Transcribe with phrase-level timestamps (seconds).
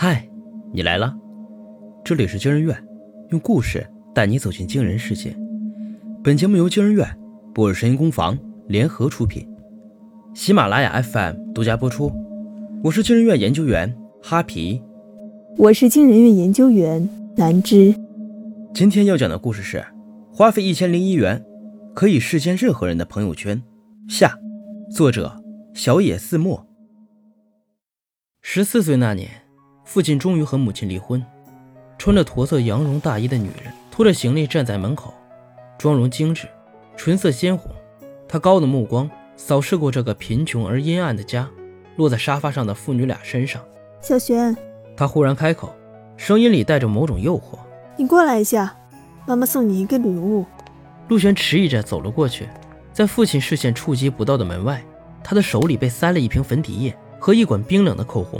[0.00, 0.24] 嗨，
[0.72, 1.12] 你来了，
[2.04, 2.72] 这里是惊人院，
[3.30, 3.84] 用故事
[4.14, 5.36] 带你走进惊人世界。
[6.22, 7.04] 本节目由惊人院、
[7.52, 8.38] 博尔声音工坊
[8.68, 9.44] 联合出品，
[10.34, 12.12] 喜马拉雅 FM 独家播出。
[12.84, 13.92] 我是惊人院研究员
[14.22, 14.80] 哈皮，
[15.56, 17.92] 我是惊人院研究员南芝。
[18.72, 19.84] 今天要讲的故事是：
[20.32, 21.44] 花费一千零一元
[21.92, 23.60] 可以视奸任何人的朋友圈。
[24.08, 24.38] 下，
[24.92, 25.42] 作者
[25.74, 26.64] 小野寺墨。
[28.40, 29.28] 十四岁那年。
[29.88, 31.24] 父亲终于和母亲离婚，
[31.96, 35.14] 穿着驼色羊绒大衣的女人拖着行李站在门口，
[35.78, 36.46] 妆容精致，
[36.94, 37.72] 唇色鲜红。
[38.28, 41.48] 她高的目光扫视过这个贫穷而阴暗的家，
[41.96, 43.62] 落在沙发上的父女俩身上。
[44.02, 44.54] 小璇，
[44.94, 45.74] 她忽然开口，
[46.18, 47.58] 声音里带着某种诱惑
[47.96, 48.76] ：“你过来一下，
[49.26, 50.44] 妈妈送你一个礼物。”
[51.08, 52.46] 陆璇迟疑着走了过去，
[52.92, 54.84] 在父亲视线触及不到的门外，
[55.24, 58.38] 他的手里被塞了一瓶粉底液和一管冰冷的口红。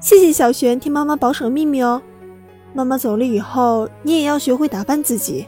[0.00, 2.00] 谢谢小璇替妈妈保守秘密哦。
[2.72, 5.46] 妈妈走了以后，你也要学会打扮自己。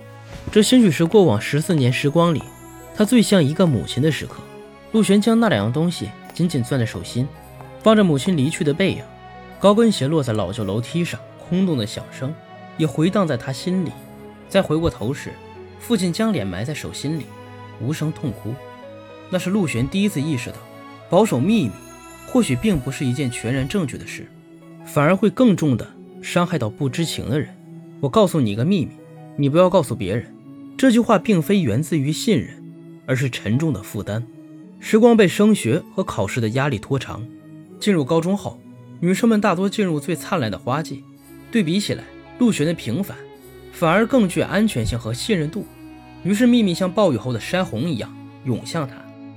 [0.51, 2.43] 这兴许是过往十四年时光里，
[2.97, 4.37] 他最像一个母亲的时刻。
[4.91, 7.29] 陆璇将那两样东西紧紧攥在手心，
[7.85, 9.05] 望着母亲离去的背影。
[9.61, 12.35] 高跟鞋落在老旧楼梯上，空洞的响声
[12.77, 13.93] 也回荡在他心里。
[14.49, 15.33] 再回过头时，
[15.79, 17.27] 父亲将脸埋在手心里，
[17.81, 18.53] 无声痛哭。
[19.29, 20.57] 那是陆璇第一次意识到，
[21.09, 21.73] 保守秘密
[22.27, 24.27] 或许并不是一件全然正确的事。
[24.93, 25.89] 反而会更重的
[26.21, 27.49] 伤害到不知情的人。
[28.01, 28.91] 我告诉你一个秘密，
[29.37, 30.27] 你不要告诉别人。
[30.77, 32.51] 这句话并非源自于信任，
[33.07, 34.27] 而是沉重的负担。
[34.81, 37.25] 时光被升学和考试的压力拖长。
[37.79, 38.59] 进入高中后，
[38.99, 41.05] 女生们大多进入最灿烂的花季。
[41.53, 42.03] 对比起来，
[42.41, 43.17] 陆璇的平凡
[43.73, 45.65] 反而更具安全性和信任度。
[46.25, 48.13] 于是，秘密像暴雨后的山洪一样
[48.45, 48.95] 涌向他。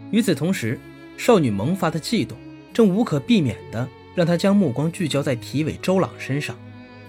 [0.10, 0.80] 与此同时，
[1.16, 2.38] 少女萌发的悸动
[2.74, 3.88] 正无可避免的。
[4.16, 6.56] 让他将目光聚焦在体委周朗身上，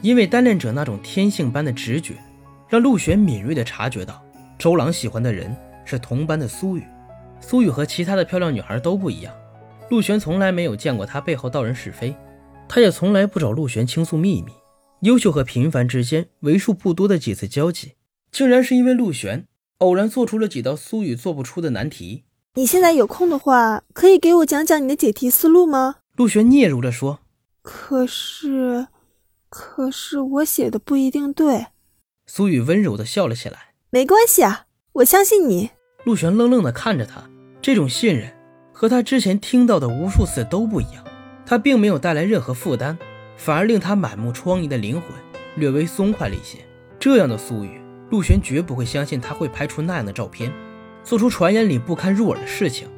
[0.02, 2.14] 因为单恋者那种天性般的直觉，
[2.68, 4.22] 让陆璇敏锐地察觉到
[4.58, 5.54] 周朗喜欢的人
[5.84, 6.82] 是同班的苏雨。
[7.40, 9.34] 苏雨和其他的漂亮女孩都不一样，
[9.90, 12.14] 陆璇从来没有见过她背后道人是非，
[12.66, 14.52] 他也从来不找陆璇倾诉秘密。
[15.00, 17.92] 优秀和平凡之间为数不多的几次交集，
[18.32, 19.46] 竟然是因为陆璇
[19.78, 22.24] 偶然做出了几道苏雨做不出的难题。
[22.54, 25.96] 你现在有空的话，可以给我讲讲你的解题思路吗？
[26.16, 27.18] 陆璇嗫嚅着说
[27.60, 28.86] ：“可是，
[29.48, 31.66] 可是我写的不一定对。”
[32.26, 35.70] 苏雨温柔地笑了起来：“没关系啊，我相信你。”
[36.04, 37.28] 陆璇愣愣地看着他，
[37.60, 38.32] 这种信任
[38.72, 41.04] 和他之前听到的无数次都不一样。
[41.44, 42.96] 他并没有带来任何负担，
[43.36, 45.10] 反而令他满目疮痍的灵魂
[45.56, 46.58] 略微松快了一些。
[47.00, 47.80] 这样的苏雨，
[48.10, 50.52] 陆璇绝不会相信他会拍出那样的照片，
[51.02, 52.88] 做出传言里不堪入耳的事情。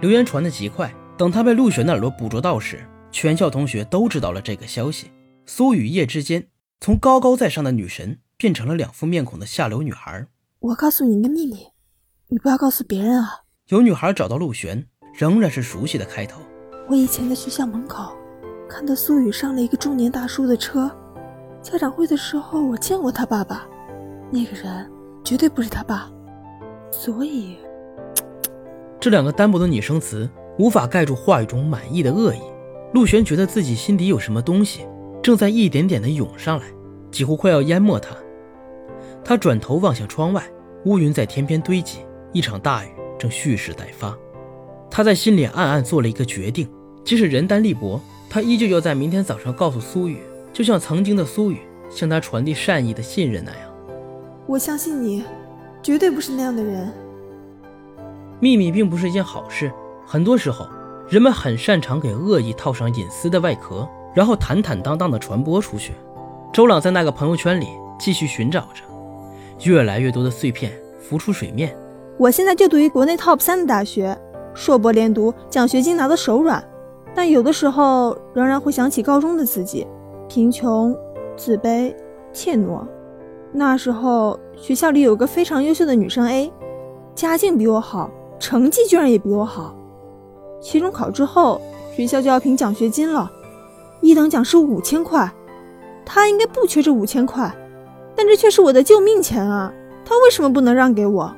[0.00, 0.94] 流言传得极快。
[1.18, 2.78] 等他被陆璇的耳朵捕捉到时，
[3.10, 5.10] 全校同学都知道了这个消息。
[5.46, 6.46] 苏与叶之间，
[6.80, 10.28] 从高高在上的女神变成了两副面孔的下流女孩。
[10.60, 11.66] 我告诉你一个秘密，
[12.28, 13.40] 你不要告诉别人啊！
[13.70, 16.40] 有女孩找到陆璇，仍然是熟悉的开头。
[16.88, 18.16] 我以前在学校门口
[18.68, 20.88] 看到苏雨上了一个中年大叔的车，
[21.60, 23.66] 家长会的时候我见过他爸爸，
[24.30, 24.88] 那个人
[25.24, 26.08] 绝对不是他爸，
[26.92, 27.56] 所以
[29.00, 30.30] 这两个单薄的拟声词。
[30.58, 32.40] 无法盖住话语中满意的恶意，
[32.92, 34.84] 陆璇觉得自己心底有什么东西
[35.22, 36.66] 正在一点点的涌上来，
[37.10, 38.16] 几乎快要淹没他。
[39.24, 40.42] 他转头望向窗外，
[40.84, 41.98] 乌云在天边堆积，
[42.32, 42.88] 一场大雨
[43.18, 44.16] 正蓄势待发。
[44.90, 46.68] 他在心里暗暗做了一个决定：
[47.04, 50.18] 即使人单力薄，他依旧要在明天早上告诉苏雨，
[50.52, 51.58] 就像曾经的苏雨
[51.88, 53.60] 向他传递善意的信任那样。
[54.46, 55.22] 我相信你，
[55.82, 56.90] 绝对不是那样的人。
[58.40, 59.70] 秘密并不是一件好事。
[60.10, 60.66] 很多时候，
[61.06, 65.92] 人们很擅长给恶意套上隐私的外壳，然后坦坦荡荡地传播出去。
[66.50, 67.66] 周朗在那个朋友圈里
[68.00, 68.82] 继续寻找着，
[69.64, 71.76] 越来越多的碎片浮出水面。
[72.16, 74.18] 我现在就读于国内 top 三的大学，
[74.54, 76.66] 硕博连读，奖学金拿得手软。
[77.14, 79.86] 但有的时候仍然会想起高中的自己，
[80.26, 80.96] 贫穷、
[81.36, 81.94] 自卑、
[82.32, 82.80] 怯懦。
[83.52, 86.50] 那时候学校里有个非常优秀的女生 A，
[87.14, 89.74] 家境比我好，成绩居然也比我好。
[90.60, 91.60] 期中考之后，
[91.94, 93.30] 学校就要评奖学金了，
[94.00, 95.30] 一等奖是五千块，
[96.04, 97.52] 他应该不缺这五千块，
[98.14, 99.72] 但这却是我的救命钱啊！
[100.04, 101.32] 他为什么不能让给我？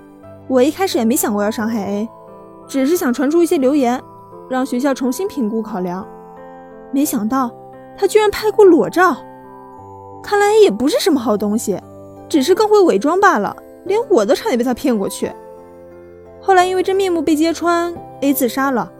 [0.49, 2.09] 我一开始也没想过要伤害 A，
[2.67, 4.01] 只是想传出一些流言，
[4.49, 6.07] 让学校重新评估考量。
[6.93, 7.51] 没想到
[7.97, 9.17] 他居然拍过裸照，
[10.23, 11.81] 看来 A 也不是什么好东西，
[12.29, 15.31] 只是更会伪装罢了，连我都差点被他骗过去。
[16.41, 18.91] 后来因为真面目被揭穿，A 自杀了。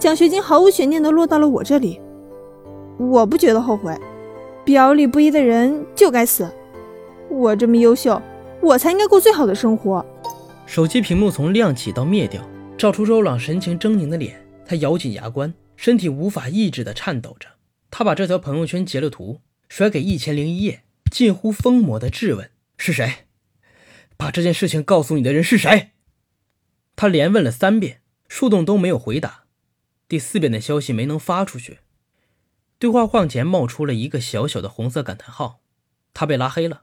[0.00, 2.00] 奖学金毫无悬念地落到了我这里，
[2.98, 3.94] 我不觉得后悔，
[4.64, 6.50] 表里不一的人就该死。
[7.28, 8.20] 我这么优秀，
[8.62, 10.04] 我才应该过最好的生活。
[10.64, 12.42] 手机屏幕从亮起到灭掉，
[12.78, 14.42] 照出周朗神情狰狞的脸。
[14.64, 17.46] 他咬紧牙关，身体无法抑制的颤抖着。
[17.90, 22.48] 他把这条朋友圈截了图，甩给一千零一夜，近乎疯魔的质问
[22.78, 23.26] ：“是谁？
[24.16, 25.90] 把这件事情告诉你的人是谁？”
[26.96, 29.39] 他连问了三遍，树洞都没有回答。
[30.10, 31.78] 第四遍的消息没能发出去，
[32.80, 35.60] 对话框前冒出了一个小小的红色感叹号，
[36.12, 36.82] 他被拉黑了。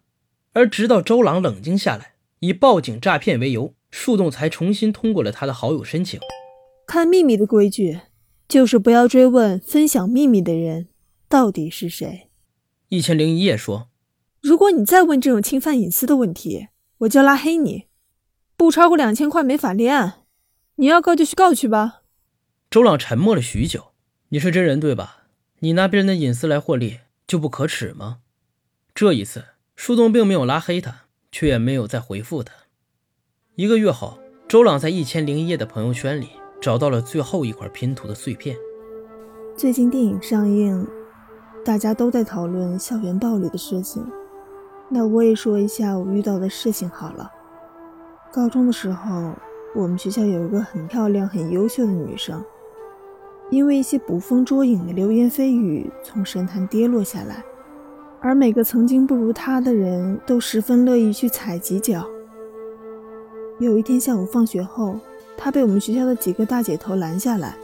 [0.54, 6.18] 而直到周朗冷静下来，以报警诈骗为由，树洞才重新通过了他的好友申请。
[6.86, 8.00] 看秘密的规矩，
[8.48, 10.88] 就是不要追问分享秘密的人
[11.28, 12.30] 到底是谁。
[12.88, 13.90] 一千零一夜说
[14.40, 16.70] ：“如果你再问这种侵犯隐私的问题，
[17.00, 17.88] 我就拉黑你，
[18.56, 20.22] 不超过两千块没法立案。
[20.76, 22.04] 你要告就去告去吧。”
[22.78, 23.86] 周朗沉默了许久
[24.30, 25.24] ：“你是真人对吧？
[25.62, 28.20] 你拿别人的隐私来获利，就不可耻吗？”
[28.94, 29.46] 这一次。
[29.76, 32.54] 树洞并没有拉黑他，却也没有再回复他。
[33.56, 36.30] 一个月后，周朗在一千零一夜的朋友圈里
[36.62, 38.56] 找到了最后一块拼图的碎片。
[39.56, 40.88] 最近电影上映，
[41.66, 44.08] 大家都在讨论校园暴力的事情，
[44.88, 47.32] 那我也说一下我遇到的事情好了。
[48.32, 49.34] 高中的时候，
[49.74, 52.46] 我们学校有一个很漂亮、很优秀的女生，
[53.50, 57.44] 因为一些捕风捉影的流言蜚语从神坛跌落下来。
[58.20, 62.06] 而每个曾经不如他的人都十分乐意去踩几脚。
[63.60, 65.00] 有一天下午放学后，
[65.38, 67.56] 他被我们学校的几个大姐头拦下来，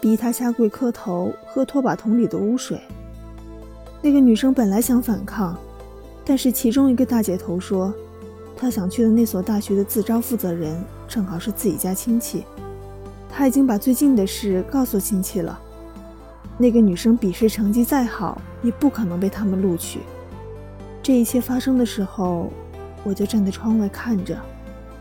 [0.00, 2.80] 逼他下跪磕头，喝拖把桶里的污水。
[4.00, 5.56] 那个女生本来想反抗，
[6.24, 7.92] 但是其中一个大姐头说，
[8.56, 12.44] 她想去的那所大学的自招负责人正好是自己家亲戚，
[13.28, 15.58] 他已经把最近的事告诉亲戚了。
[16.58, 20.00] 那个女生笔试成绩再好，也不可能被他们录取。
[21.02, 22.50] 这一切发生的时候，
[23.04, 24.40] 我就站在窗外看着，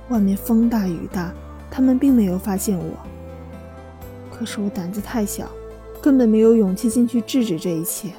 [0.10, 1.34] 外面风大雨大，
[1.72, 2.92] 他们并没有发现我。
[4.30, 5.50] 可是我胆子太小，
[6.02, 8.12] 根本没有勇气进去制止这一切。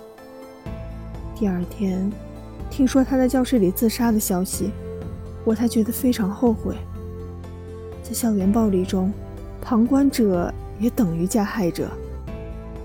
[1.34, 2.10] 第二天，
[2.70, 4.70] 听说他在教室里自杀的消息，
[5.44, 6.74] 我才觉得非常后悔。
[8.02, 9.12] 在校园暴力中，
[9.68, 11.90] 旁观者也等于加害者。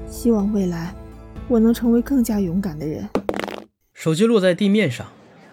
[0.10, 0.92] 希望未来
[1.48, 3.08] 我能成为更加勇敢的人。
[3.94, 5.06] 手机落在地面上，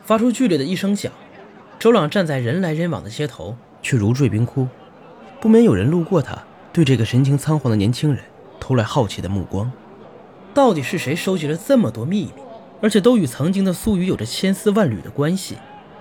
[0.03, 1.13] 发出剧烈的一声响。
[1.79, 4.67] 周朗站在人来人往的街头，却如坠冰窟，
[5.39, 8.25] 不免有人路过他，对这个神情仓皇的年轻人
[8.59, 9.71] 投来好奇的目光。
[10.55, 12.33] 到底是谁收集了这么多秘密，
[12.81, 15.57] 而且都与曾经的苏雨有着千丝万缕的关系？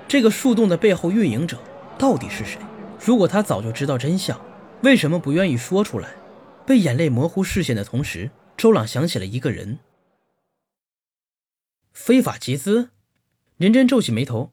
[0.08, 1.58] 这个树洞的背后运营者
[1.98, 2.62] 到底是谁？
[3.06, 4.40] 如果他早就知道真相，
[4.84, 6.16] 为什么不愿意说出来？
[6.66, 8.30] 被眼泪模糊视线的同时。
[8.58, 9.78] 周朗想起了一个人，
[11.94, 12.90] 非法集资。
[13.58, 14.52] 林真皱起眉头，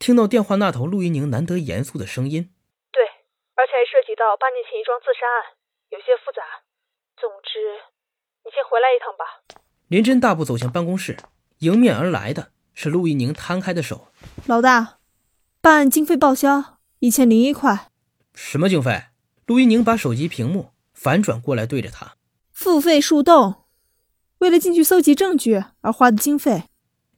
[0.00, 2.50] 听到电话那头陆一宁难得严肃的声音
[2.90, 3.04] ：“对，
[3.54, 5.54] 而且还涉及到八年前一桩自杀案，
[5.90, 6.42] 有些复杂。
[7.16, 7.60] 总之，
[8.44, 11.16] 你先回来一趟吧。”林真大步走向办公室，
[11.58, 14.08] 迎面而来的是陆一宁摊开的手
[14.46, 14.98] ：“老大，
[15.60, 17.92] 办案经费报销一千零一块。
[18.34, 19.04] ”“什么经费？”
[19.46, 22.16] 陆一宁把手机屏幕反转过来，对着他。
[22.52, 23.54] 付费树洞，
[24.38, 26.64] 为了进去搜集证据而花的经费。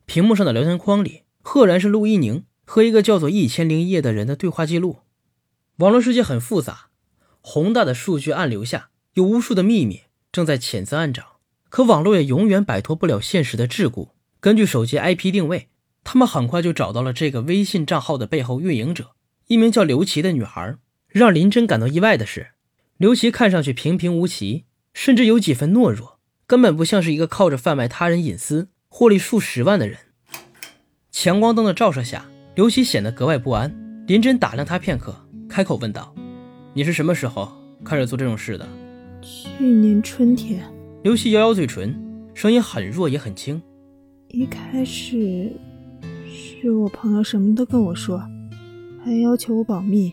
[0.05, 4.99] 屏幕上的聊天框里，赫然是陆一宁和一个叫做一千零一夜的人的对话记录。
[5.77, 6.89] 网络世界很复杂，
[7.41, 11.25] 宏大的数据暗流下，有无数的秘密正在潜滋暗长。
[11.71, 14.09] 可网络也永远摆脱不了现实的桎梏。
[14.41, 15.69] 根据手机 IP 定位，
[16.05, 19.13] 他们很快就找到了这个微信账号的背后运营者，
[19.47, 20.77] 一名叫刘琦的女孩。
[21.09, 22.49] 让林真感到意外的是，
[22.97, 24.65] 刘琦看上去平平无奇。
[24.95, 29.97] 甚至有几分懦弱，根本不像是一个靠着贩卖他人隐私获利数十万的人。
[31.13, 33.73] 强光灯的照射下，刘琦显得格外不安。
[34.09, 35.15] 林真打量他片刻，
[35.49, 36.13] 开口问道
[36.75, 37.53] ：“你是什么时候
[37.85, 38.67] 开始做这种事的
[39.23, 40.65] ？”“去年春天。”
[41.05, 41.97] 刘琦咬咬嘴唇，
[42.35, 43.63] 声音很弱也很轻。
[44.31, 45.53] “一开始
[46.27, 48.21] 是我朋友什么都跟我说，
[49.05, 50.13] 还要求我保密。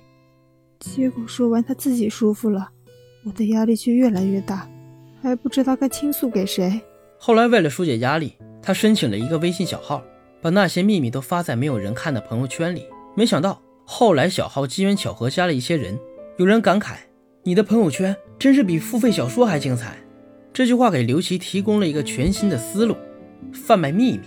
[0.93, 2.69] 结果说完他自己舒服了，
[3.25, 4.69] 我的压力却越来越大。”
[5.21, 6.79] 还不知道该倾诉给谁。
[7.17, 10.03] 后来为了疏解压力，他申请了一个微信小号，
[10.39, 12.85] 把那些秘密都发在没有人看的朋友圈里。
[13.15, 15.97] 没想到后来小号机缘巧合加了一些人，
[16.37, 16.97] 有人感慨
[17.41, 19.97] ：“你的朋友圈真是比付费小说还精彩。”
[20.53, 22.95] 这句话给刘琦提供了一个全新的思路：
[23.51, 24.21] 贩卖秘密。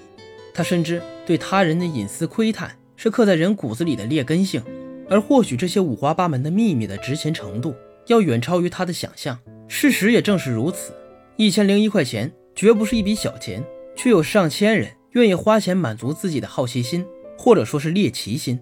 [0.52, 4.60] 他深知对他人的隐私窥探是刻在人骨子里的劣根性，
[5.08, 7.74] 而或许这些五花八门的秘密的值钱程度
[8.06, 9.38] 要远超于他的想象。
[9.66, 10.92] 事实也正是如此，
[11.36, 13.62] 一千零一块钱绝不是一笔小钱，
[13.94, 17.04] 却有上千人愿意花钱满足自己的好奇心，
[17.36, 18.58] 或者说是猎奇心。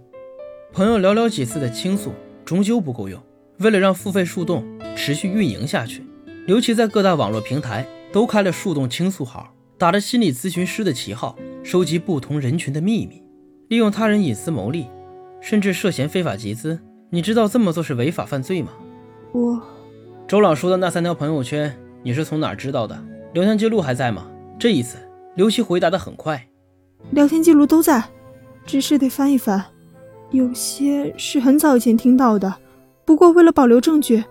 [0.73, 2.13] 朋友寥寥几次的倾诉，
[2.45, 3.23] 终究不够用。
[3.59, 4.65] 为了让付费树洞
[4.97, 6.05] 持续运营下去，
[6.47, 13.23] 刘琦在各大网络平台都开了树洞倾诉号，打着心理咨询师的旗号，收集不同人群的秘密，
[13.69, 14.87] 利用他人隐私牟利，
[15.41, 16.79] 甚至涉嫌非法集资。
[17.11, 18.73] 你知道这么做是违法犯罪吗？
[19.33, 19.63] 我，
[20.27, 23.01] 周朗说的那三条朋友圈，你是从哪儿知道的？
[23.33, 24.29] 聊天记录还在吗？
[24.59, 24.97] 这一次，
[25.35, 26.49] 刘琦回答的很快，
[27.11, 28.03] 聊天记录都在，
[28.65, 29.65] 只是得翻一翻，
[30.31, 32.53] 有些是很早以前听到的。
[33.05, 34.25] 不过为了保留证据，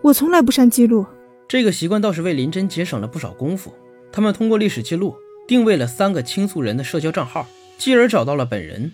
[0.00, 1.04] 我从来不删记录。
[1.46, 3.74] 这个习惯倒是为林真节省了不少功夫。
[4.10, 5.14] 他们通过历史记录
[5.46, 8.90] 定位了三个倾诉人的社交账号，继而找到了本人。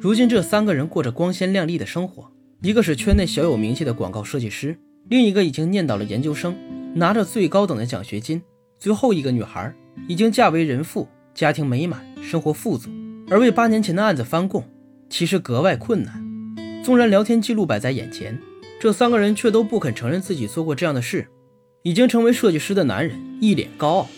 [0.00, 4.74] 如今这三个人过着光鲜亮丽的生活，一个是圈内小有名气的广告设计师，
[5.10, 6.56] 另一个已经念到了研究生，
[6.94, 8.40] 拿着最高等的奖学金，
[8.78, 9.74] 最后一个女孩
[10.08, 12.88] 已经嫁为人妇，家庭美满，生活富足。
[13.28, 14.64] 而为八年前的案子翻供，
[15.10, 16.24] 其实格外困难。
[16.82, 18.40] 纵然聊天记录摆在眼前。
[18.80, 21.28] 这三个人却都不肯承认自己做过这样的事。
[21.82, 24.08] 已经成为设计师的男人一脸高傲。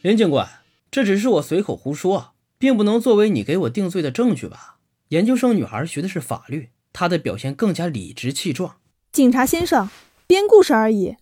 [0.00, 0.48] 林警官，
[0.90, 2.31] 这只是我随口胡说，
[2.62, 4.78] 并不能作为你给我定罪的证据吧？
[5.08, 8.76] 研究生女孩学的是法律，她的表现更加理直气壮。
[9.10, 9.90] 警察先生，
[10.28, 11.16] 编故事而已，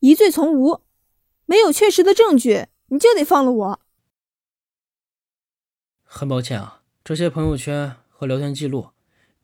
[0.00, 0.80] 疑罪从无，
[1.46, 3.80] 没有确实的证据，你就得放了我。
[6.02, 8.88] 很抱歉啊，这些朋友圈和聊天记录，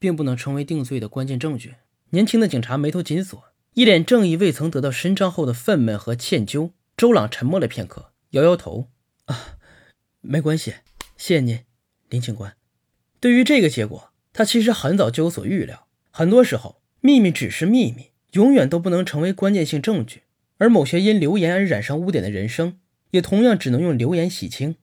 [0.01, 1.77] 并不能成为定罪的关键证据。
[2.11, 3.41] 年轻的警察眉头紧锁，
[3.75, 6.73] 一脸正义未曾得到伸张后的愤懑和歉疚。
[6.97, 8.89] 周朗沉默了片刻，摇摇头
[9.27, 9.59] ：“啊，
[10.21, 10.75] 没关系，
[11.17, 11.61] 谢谢您，
[12.09, 12.55] 林警官。”
[13.21, 15.87] 对于这个结果，他其实很早就有所预料。
[16.11, 20.23] 很多时候，秘密只是秘密，永远都不能成为关键性证据。
[20.59, 22.79] 而某些因流言而染上污点的人生，
[23.11, 24.77] 也同样只能用流言洗清。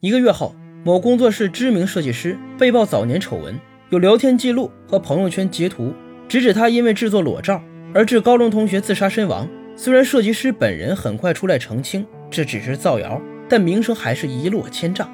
[0.00, 0.54] 一个月后，
[0.84, 3.58] 某工作室知名设计师被曝早年丑闻。
[3.90, 5.94] 有聊天记录和朋友圈截图，
[6.28, 7.62] 直指他因为制作裸照
[7.94, 9.48] 而致高中同学自杀身亡。
[9.76, 13.20] 虽然设计师本人很快出来澄清这只是造谣，
[13.54, 15.08] 但名声还是一落千丈。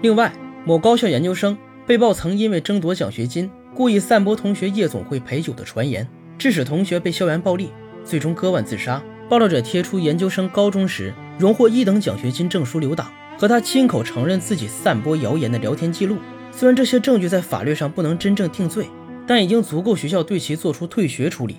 [0.00, 0.32] 另外，
[0.64, 6.04] 某高校研究生被曝曾因为争夺奖学金，故意散播同学夜总会陪酒的传言，
[6.36, 7.70] 致使同学被校园暴力，
[8.04, 9.00] 最终割腕自杀。
[9.28, 16.16] 爆料者贴出研究生高中时荣获一等奖学金证书留档，和他亲口承认自己散播谣言的聊天记录。
[16.50, 18.88] 虽然这些证据在法律上不能真正定罪，
[19.24, 21.58] 但已经足够学校对其做出退学处理。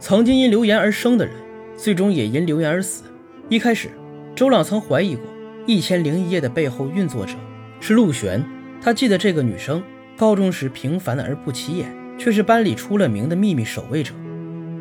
[0.00, 1.36] 曾经因流言而生的人，
[1.76, 3.04] 最终也因流言而死。
[3.48, 3.90] 一开始，
[4.36, 5.24] 周朗曾怀疑过
[5.64, 7.34] 《一千零一夜》的背后运作者
[7.78, 8.44] 是陆璇。
[8.82, 9.80] 他记得这个女生
[10.16, 14.12] 高中时平凡而不起眼，却是班里出了名的秘密守卫者。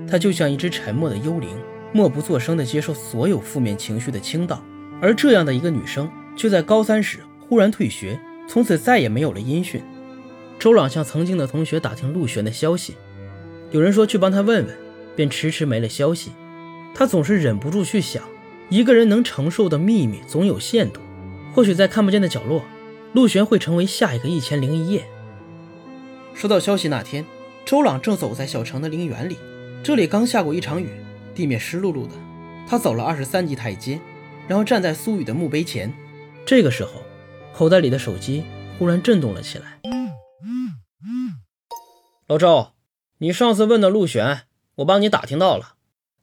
[0.10, 1.50] 她就像一只沉默的幽灵，
[1.94, 4.64] 默不作声地接受所有负面情绪的倾倒。
[5.00, 8.20] 而这样的一个女生，却在高三时忽然退学。
[8.48, 9.82] 从此再也没有了音讯。
[10.58, 12.96] 周朗向曾经的同学打听陆璇的消息，
[13.72, 14.76] 有人说去帮他问问，
[15.16, 16.32] 便迟迟没了消息。
[16.96, 18.24] 他总是忍不住去想，
[18.74, 21.00] 一个人能承受的秘密总有限度。
[21.54, 22.64] 或许在看不见的角落，
[23.14, 25.06] 陆璇会成为下一个一千零一夜。
[26.34, 27.24] 收到消息那天，
[27.64, 29.38] 周朗正走在小城的陵园里，
[29.84, 30.90] 这里刚下过一场雨，
[31.36, 32.16] 地面湿漉漉的。
[32.68, 34.00] 他走了二十三级台阶，
[34.48, 35.94] 然后站在苏雨的墓碑前。
[36.44, 37.04] 这个时候。
[37.54, 38.44] 口袋里的手机
[38.80, 39.80] 忽然震动了起来。
[42.26, 42.70] 老周，
[43.20, 45.76] 你上次问的陆璇，我帮你打听到了。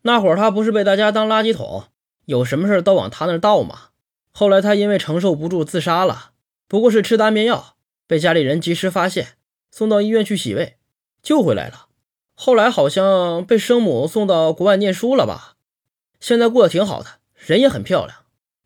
[0.03, 1.85] 那会儿他不是被大家当垃圾桶，
[2.31, 3.89] 有什么事都往他那儿倒嘛？
[4.31, 6.31] 后来他因为承受不住自杀了，
[6.69, 7.75] 不过是吃安眠药，
[8.07, 9.31] 被家里人及时发现，
[9.73, 10.77] 送到医院去洗胃，
[11.21, 11.89] 救回来了。
[12.37, 15.57] 后来好像被生母送到国外念书了吧？
[16.21, 18.19] 现在过得挺好的，人也很漂亮。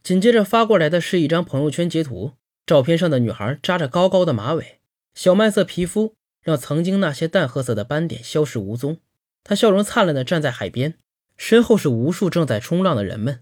[0.02, 2.32] 紧接着发过来的是一张朋友圈截图。
[2.66, 4.80] 照片上的女孩扎着高高的马尾，
[5.14, 8.98] 小麦色皮肤让曾经那些淡褐色的斑点消失无踪。
[9.42, 10.98] 她笑容灿烂地站在海边，
[11.36, 13.38] 身后是无数正在冲浪的人们。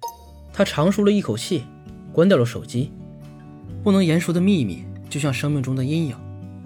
[0.53, 1.65] 他长舒了一口气，
[2.13, 2.91] 关掉了手机。
[3.83, 6.17] 不能言说的秘密，就像生命中的阴影，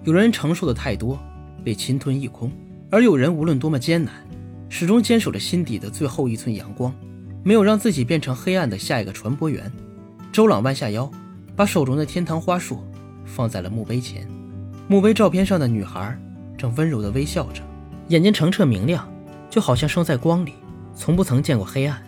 [0.03, 1.19] 有人承受的太多，
[1.63, 2.49] 被侵吞一空；
[2.89, 4.13] 而有人无论多么艰难，
[4.69, 6.93] 始终坚守着心底的最后一寸阳光，
[7.43, 9.71] 没有让自己变成黑暗的下一个传播源。
[10.31, 11.11] 周朗弯下腰。
[11.55, 12.83] 把手中的天堂花束
[13.25, 14.27] 放在了墓碑前，
[14.87, 16.15] 墓碑照片上的女孩
[16.55, 17.63] 正温柔地微笑着，
[18.09, 19.11] 眼睛澄澈明亮，
[19.49, 20.53] 就好像生在光里，
[20.97, 22.06] 从不曾见过黑暗。